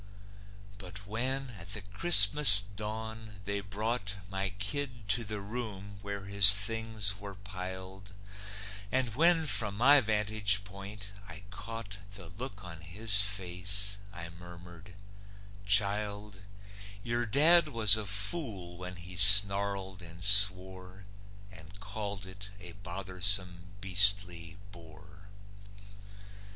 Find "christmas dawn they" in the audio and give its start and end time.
1.83-3.59